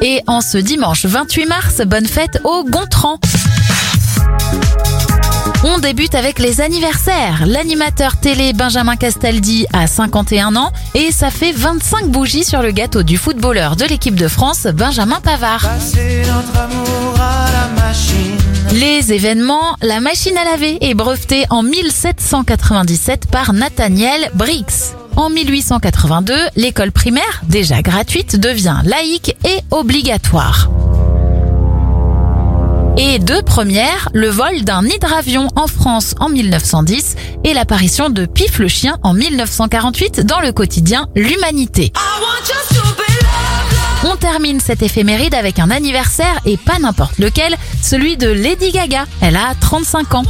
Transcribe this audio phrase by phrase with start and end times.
[0.00, 3.18] Et en ce dimanche 28 mars, bonne fête au Gontran.
[5.64, 7.44] On débute avec les anniversaires.
[7.46, 13.02] L'animateur télé Benjamin Castaldi a 51 ans et ça fait 25 bougies sur le gâteau
[13.02, 15.66] du footballeur de l'équipe de France, Benjamin Pavard.
[18.72, 24.97] Les événements, la machine à laver est brevetée en 1797 par Nathaniel Briggs.
[25.18, 30.70] En 1882, l'école primaire, déjà gratuite, devient laïque et obligatoire.
[32.96, 38.60] Et deux premières, le vol d'un hydravion en France en 1910 et l'apparition de Pif
[38.60, 41.92] le chien en 1948 dans le quotidien L'Humanité.
[44.04, 49.06] On termine cette éphéméride avec un anniversaire et pas n'importe lequel, celui de Lady Gaga.
[49.20, 50.22] Elle a 35 ans.